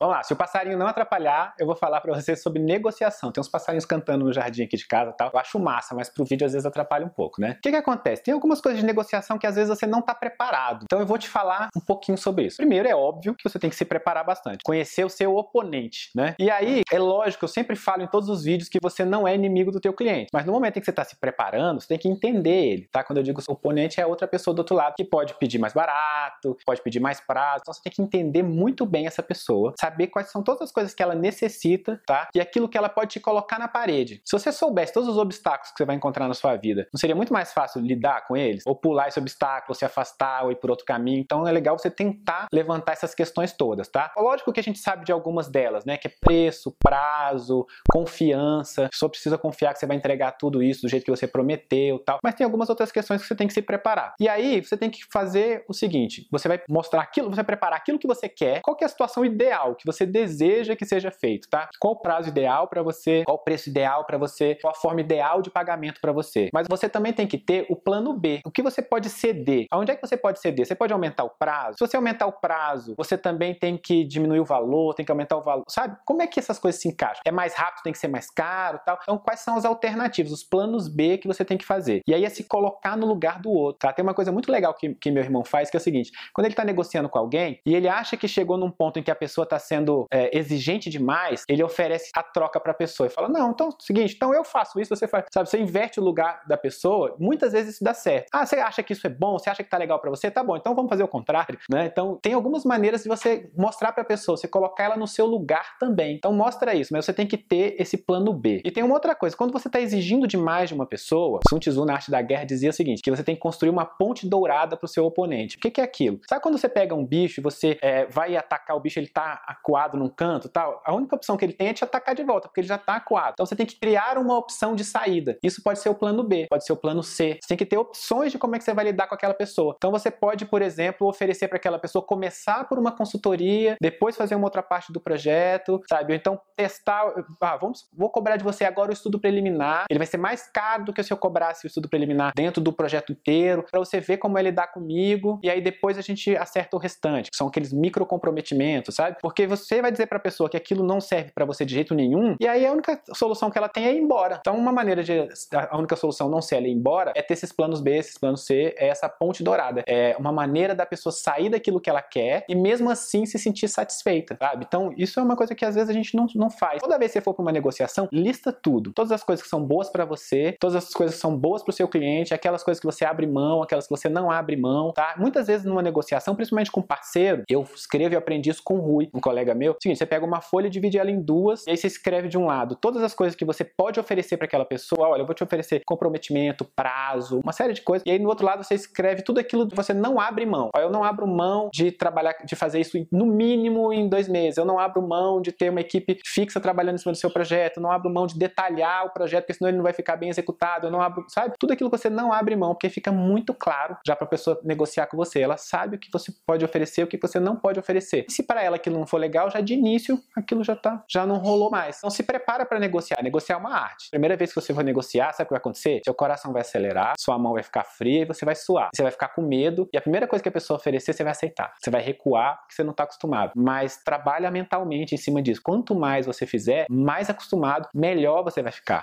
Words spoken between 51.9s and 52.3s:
tal.